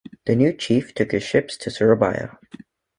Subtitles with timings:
[0.25, 2.35] The new chief took the ships to Surabaya.